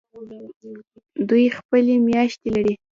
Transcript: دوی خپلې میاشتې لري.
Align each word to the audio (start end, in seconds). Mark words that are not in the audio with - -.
دوی 1.27 1.45
خپلې 1.57 1.95
میاشتې 2.07 2.49
لري. 2.55 2.73